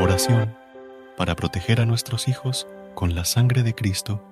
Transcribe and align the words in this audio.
Oración 0.00 0.56
para 1.16 1.34
proteger 1.34 1.80
a 1.80 1.84
nuestros 1.84 2.28
hijos 2.28 2.68
con 2.94 3.16
la 3.16 3.24
sangre 3.24 3.64
de 3.64 3.74
Cristo. 3.74 4.22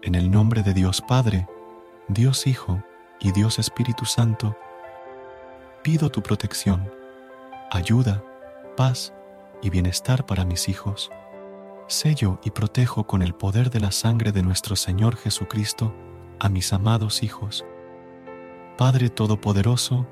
En 0.00 0.14
el 0.14 0.30
nombre 0.30 0.62
de 0.62 0.72
Dios 0.72 1.02
Padre, 1.06 1.46
Dios 2.08 2.46
Hijo 2.46 2.82
y 3.20 3.32
Dios 3.32 3.58
Espíritu 3.58 4.06
Santo, 4.06 4.56
pido 5.82 6.08
tu 6.08 6.22
protección, 6.22 6.90
ayuda, 7.70 8.24
paz 8.74 9.12
y 9.60 9.68
bienestar 9.68 10.24
para 10.24 10.46
mis 10.46 10.70
hijos. 10.70 11.10
Sello 11.88 12.40
y 12.42 12.52
protejo 12.52 13.06
con 13.06 13.20
el 13.20 13.34
poder 13.34 13.68
de 13.68 13.80
la 13.80 13.90
sangre 13.90 14.32
de 14.32 14.42
nuestro 14.42 14.76
Señor 14.76 15.16
Jesucristo 15.16 15.94
a 16.40 16.48
mis 16.48 16.72
amados 16.72 17.22
hijos. 17.22 17.66
Padre 18.78 19.10
Todopoderoso, 19.10 20.06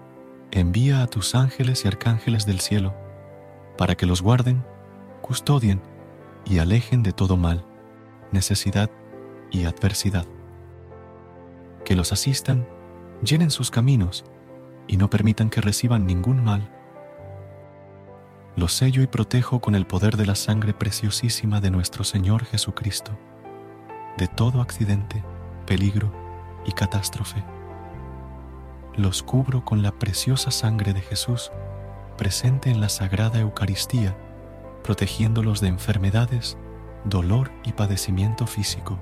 envía 0.50 1.03
a 1.03 1.06
tus 1.06 1.34
ángeles 1.34 1.85
y 1.85 1.89
arcángeles 1.89 2.46
del 2.46 2.61
cielo, 2.61 2.95
para 3.77 3.95
que 3.95 4.07
los 4.07 4.23
guarden, 4.23 4.64
custodien 5.23 5.80
y 6.45 6.58
alejen 6.58 7.02
de 7.02 7.13
todo 7.13 7.36
mal, 7.36 7.64
necesidad 8.33 8.91
y 9.51 9.64
adversidad. 9.64 10.27
Que 11.85 11.96
los 11.96 12.13
asistan, 12.13 12.67
llenen 13.23 13.51
sus 13.51 13.70
caminos 13.70 14.24
y 14.86 14.96
no 14.96 15.11
permitan 15.11 15.51
que 15.51 15.61
reciban 15.61 16.07
ningún 16.07 16.45
mal. 16.45 16.70
Los 18.57 18.73
sello 18.73 19.02
y 19.02 19.07
protejo 19.07 19.61
con 19.61 19.74
el 19.74 19.86
poder 19.86 20.17
de 20.17 20.27
la 20.27 20.35
sangre 20.35 20.74
preciosísima 20.74 21.61
de 21.61 21.70
nuestro 21.70 22.05
Señor 22.05 22.45
Jesucristo, 22.45 23.13
de 24.17 24.29
todo 24.29 24.61
accidente, 24.61 25.24
peligro 25.67 26.13
y 26.64 26.73
catástrofe 26.73 27.45
los 28.97 29.23
cubro 29.23 29.65
con 29.65 29.83
la 29.83 29.93
preciosa 29.93 30.51
sangre 30.51 30.93
de 30.93 31.01
Jesús 31.01 31.51
presente 32.17 32.71
en 32.71 32.81
la 32.81 32.89
Sagrada 32.89 33.41
Eucaristía, 33.41 34.17
protegiéndolos 34.83 35.61
de 35.61 35.69
enfermedades, 35.69 36.57
dolor 37.05 37.51
y 37.65 37.73
padecimiento 37.73 38.47
físico. 38.47 38.99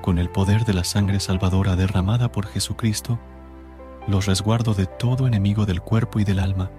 Con 0.00 0.18
el 0.18 0.30
poder 0.30 0.64
de 0.64 0.74
la 0.74 0.84
sangre 0.84 1.20
salvadora 1.20 1.76
derramada 1.76 2.32
por 2.32 2.46
Jesucristo, 2.46 3.18
los 4.06 4.26
resguardo 4.26 4.74
de 4.74 4.86
todo 4.86 5.26
enemigo 5.26 5.66
del 5.66 5.80
cuerpo 5.80 6.18
y 6.18 6.24
del 6.24 6.38
alma, 6.38 6.70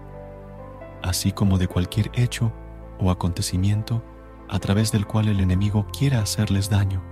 así 1.04 1.32
como 1.32 1.58
de 1.58 1.68
cualquier 1.68 2.12
hecho 2.14 2.52
o 3.00 3.12
acontecimiento 3.12 4.04
a 4.50 4.60
través 4.60 4.92
del 4.92 5.06
cual 5.06 5.28
el 5.28 5.40
enemigo 5.40 5.88
quiera 5.88 6.20
hacerles 6.22 6.70
daño. 6.70 7.04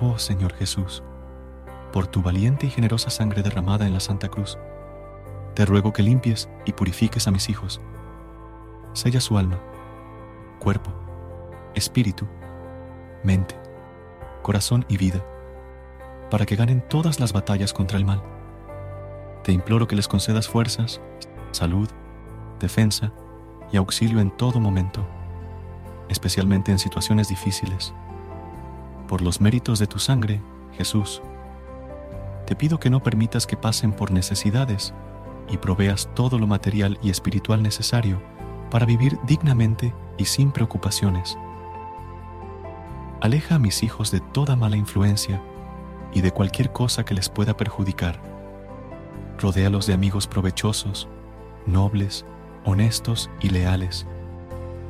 Oh 0.00 0.18
Señor 0.18 0.52
Jesús, 0.54 1.02
por 1.94 2.08
tu 2.08 2.22
valiente 2.22 2.66
y 2.66 2.70
generosa 2.70 3.08
sangre 3.08 3.44
derramada 3.44 3.86
en 3.86 3.92
la 3.94 4.00
Santa 4.00 4.28
Cruz, 4.28 4.58
te 5.54 5.64
ruego 5.64 5.92
que 5.92 6.02
limpies 6.02 6.48
y 6.64 6.72
purifiques 6.72 7.28
a 7.28 7.30
mis 7.30 7.48
hijos. 7.48 7.80
Sella 8.94 9.20
su 9.20 9.38
alma, 9.38 9.60
cuerpo, 10.58 10.90
espíritu, 11.76 12.26
mente, 13.22 13.54
corazón 14.42 14.84
y 14.88 14.96
vida, 14.96 15.24
para 16.32 16.46
que 16.46 16.56
ganen 16.56 16.82
todas 16.88 17.20
las 17.20 17.32
batallas 17.32 17.72
contra 17.72 17.96
el 17.96 18.04
mal. 18.04 18.20
Te 19.44 19.52
imploro 19.52 19.86
que 19.86 19.94
les 19.94 20.08
concedas 20.08 20.48
fuerzas, 20.48 21.00
salud, 21.52 21.88
defensa 22.58 23.12
y 23.70 23.76
auxilio 23.76 24.18
en 24.18 24.32
todo 24.32 24.58
momento, 24.58 25.06
especialmente 26.08 26.72
en 26.72 26.80
situaciones 26.80 27.28
difíciles. 27.28 27.94
Por 29.06 29.22
los 29.22 29.40
méritos 29.40 29.78
de 29.78 29.86
tu 29.86 30.00
sangre, 30.00 30.42
Jesús, 30.72 31.22
te 32.46 32.54
pido 32.54 32.78
que 32.78 32.90
no 32.90 33.02
permitas 33.02 33.46
que 33.46 33.56
pasen 33.56 33.92
por 33.92 34.10
necesidades 34.10 34.92
y 35.48 35.58
proveas 35.58 36.08
todo 36.14 36.38
lo 36.38 36.46
material 36.46 36.98
y 37.02 37.10
espiritual 37.10 37.62
necesario 37.62 38.20
para 38.70 38.86
vivir 38.86 39.18
dignamente 39.26 39.94
y 40.18 40.26
sin 40.26 40.52
preocupaciones. 40.52 41.38
Aleja 43.20 43.54
a 43.54 43.58
mis 43.58 43.82
hijos 43.82 44.10
de 44.10 44.20
toda 44.20 44.56
mala 44.56 44.76
influencia 44.76 45.40
y 46.12 46.20
de 46.20 46.30
cualquier 46.30 46.72
cosa 46.72 47.04
que 47.04 47.14
les 47.14 47.28
pueda 47.28 47.56
perjudicar. 47.56 48.20
Rodéalos 49.38 49.86
de 49.86 49.94
amigos 49.94 50.26
provechosos, 50.26 51.08
nobles, 51.66 52.24
honestos 52.64 53.30
y 53.40 53.50
leales, 53.50 54.06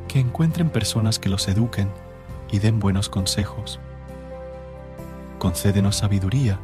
que 0.09 0.19
encuentren 0.19 0.71
personas 0.71 1.19
que 1.19 1.29
los 1.29 1.49
eduquen 1.49 1.91
y 2.51 2.59
den 2.59 2.81
buenos 2.81 3.09
consejos. 3.09 3.81
Concédenos 5.39 5.97
sabiduría 5.97 6.59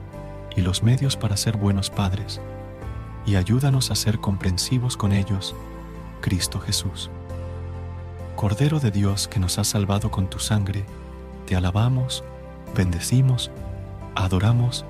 y 0.61 0.63
los 0.63 0.83
medios 0.83 1.17
para 1.17 1.39
ser 1.39 1.57
buenos 1.57 1.89
padres, 1.89 2.39
y 3.25 3.37
ayúdanos 3.37 3.91
a 3.91 3.95
ser 3.95 4.21
comprensivos 4.21 4.97
con 4.97 5.13
ellos, 5.13 5.55
Cristo 6.21 6.61
Jesús. 6.61 7.11
Cordero 8.37 8.79
de 8.79 8.91
Dios 8.91 9.27
que 9.27 9.41
nos 9.41 9.59
has 9.59 9.69
salvado 9.69 10.11
con 10.11 10.29
tu 10.29 10.39
sangre, 10.39 10.85
te 11.47 11.57
alabamos, 11.57 12.25
bendecimos, 12.77 13.51
adoramos 14.15 14.85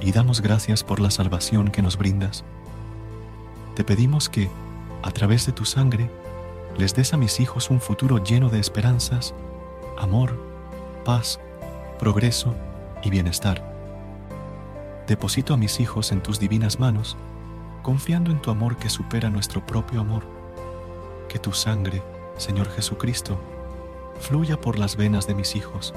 y 0.00 0.10
damos 0.10 0.40
gracias 0.40 0.82
por 0.82 0.98
la 0.98 1.10
salvación 1.12 1.70
que 1.70 1.82
nos 1.82 1.96
brindas. 1.96 2.44
Te 3.76 3.84
pedimos 3.84 4.28
que, 4.28 4.50
a 5.04 5.12
través 5.12 5.46
de 5.46 5.52
tu 5.52 5.64
sangre, 5.64 6.10
les 6.76 6.96
des 6.96 7.14
a 7.14 7.16
mis 7.16 7.38
hijos 7.38 7.70
un 7.70 7.80
futuro 7.80 8.18
lleno 8.18 8.48
de 8.48 8.58
esperanzas, 8.58 9.34
amor, 9.96 10.36
paz, 11.04 11.38
progreso 12.00 12.56
y 13.04 13.10
bienestar 13.10 13.71
Deposito 15.06 15.54
a 15.54 15.56
mis 15.56 15.80
hijos 15.80 16.12
en 16.12 16.22
tus 16.22 16.38
divinas 16.38 16.78
manos, 16.78 17.16
confiando 17.82 18.30
en 18.30 18.40
tu 18.40 18.50
amor 18.50 18.76
que 18.76 18.88
supera 18.88 19.30
nuestro 19.30 19.66
propio 19.66 20.00
amor. 20.00 20.24
Que 21.28 21.38
tu 21.40 21.52
sangre, 21.52 22.02
Señor 22.36 22.70
Jesucristo, 22.70 23.38
fluya 24.20 24.60
por 24.60 24.78
las 24.78 24.96
venas 24.96 25.26
de 25.26 25.34
mis 25.34 25.56
hijos. 25.56 25.92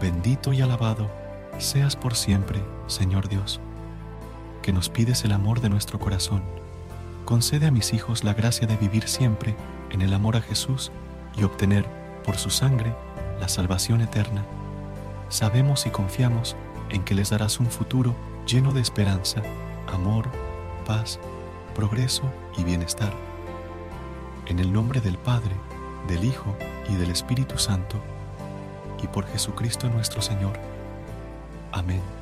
Bendito 0.00 0.52
y 0.52 0.60
alabado 0.60 1.10
seas 1.58 1.96
por 1.96 2.14
siempre, 2.14 2.62
Señor 2.86 3.28
Dios, 3.28 3.60
que 4.62 4.72
nos 4.72 4.88
pides 4.88 5.24
el 5.24 5.32
amor 5.32 5.60
de 5.60 5.70
nuestro 5.70 5.98
corazón. 5.98 6.42
Concede 7.24 7.66
a 7.66 7.70
mis 7.70 7.92
hijos 7.92 8.24
la 8.24 8.34
gracia 8.34 8.66
de 8.66 8.76
vivir 8.76 9.08
siempre 9.08 9.54
en 9.90 10.02
el 10.02 10.12
amor 10.12 10.36
a 10.36 10.40
Jesús 10.40 10.92
y 11.36 11.44
obtener, 11.44 11.84
por 12.24 12.36
su 12.36 12.50
sangre, 12.50 12.94
la 13.40 13.48
salvación 13.48 14.00
eterna. 14.00 14.44
Sabemos 15.28 15.86
y 15.86 15.90
confiamos 15.90 16.56
en 16.92 17.02
que 17.02 17.14
les 17.14 17.30
darás 17.30 17.58
un 17.58 17.66
futuro 17.66 18.14
lleno 18.46 18.72
de 18.72 18.80
esperanza, 18.80 19.42
amor, 19.92 20.28
paz, 20.86 21.18
progreso 21.74 22.22
y 22.56 22.64
bienestar. 22.64 23.12
En 24.46 24.58
el 24.58 24.72
nombre 24.72 25.00
del 25.00 25.18
Padre, 25.18 25.56
del 26.08 26.24
Hijo 26.24 26.56
y 26.88 26.94
del 26.96 27.10
Espíritu 27.10 27.58
Santo, 27.58 27.96
y 29.02 29.06
por 29.08 29.26
Jesucristo 29.26 29.88
nuestro 29.88 30.22
Señor. 30.22 30.58
Amén. 31.72 32.21